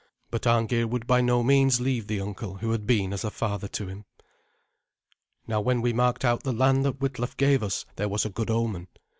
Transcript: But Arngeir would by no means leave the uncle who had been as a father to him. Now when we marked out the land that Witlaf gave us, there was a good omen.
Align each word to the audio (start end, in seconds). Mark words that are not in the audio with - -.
But 0.31 0.47
Arngeir 0.47 0.87
would 0.87 1.05
by 1.05 1.21
no 1.21 1.43
means 1.43 1.79
leave 1.79 2.07
the 2.07 2.19
uncle 2.21 2.55
who 2.55 2.71
had 2.71 2.87
been 2.87 3.13
as 3.13 3.23
a 3.23 3.29
father 3.29 3.67
to 3.67 3.85
him. 3.85 4.05
Now 5.45 5.61
when 5.61 5.79
we 5.79 5.93
marked 5.93 6.25
out 6.25 6.41
the 6.41 6.51
land 6.51 6.83
that 6.85 6.97
Witlaf 6.99 7.37
gave 7.37 7.61
us, 7.61 7.85
there 7.97 8.09
was 8.09 8.25
a 8.25 8.31
good 8.31 8.49
omen. 8.49 8.87